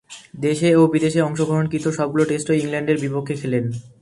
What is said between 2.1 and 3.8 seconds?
টেস্টই ইংল্যান্ডের বিপক্ষে খেলেন।